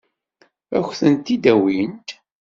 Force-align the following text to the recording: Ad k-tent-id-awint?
Ad 0.77 0.83
k-tent-id-awint? 0.87 2.09